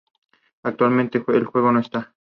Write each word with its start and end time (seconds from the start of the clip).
Actualmente 0.63 1.23
el 1.27 1.45
juego 1.45 1.71
no 1.71 1.79
está. 1.79 2.15